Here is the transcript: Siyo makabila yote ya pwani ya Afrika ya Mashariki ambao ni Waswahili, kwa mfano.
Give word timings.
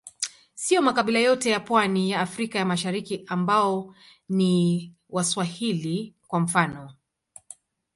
Siyo 0.55 0.81
makabila 0.81 1.19
yote 1.19 1.49
ya 1.49 1.59
pwani 1.59 2.11
ya 2.11 2.19
Afrika 2.21 2.59
ya 2.59 2.65
Mashariki 2.65 3.23
ambao 3.27 3.95
ni 4.29 4.93
Waswahili, 5.09 6.15
kwa 6.27 6.39
mfano. 6.39 6.95